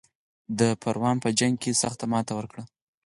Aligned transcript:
د 0.59 0.61
پروان 0.81 1.17
په 1.23 1.29
جنګ 1.39 1.55
کې 1.63 1.79
سخته 1.81 2.05
ماته 2.13 2.33
ورکړه. 2.35 2.63